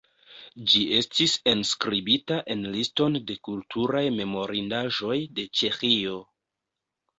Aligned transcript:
Ĝi 0.69 0.79
estis 0.99 1.35
enskribita 1.51 2.39
en 2.55 2.65
Liston 2.77 3.19
de 3.33 3.37
kulturaj 3.49 4.03
memorindaĵoj 4.19 5.21
de 5.39 5.49
Ĉeĥio. 5.63 6.19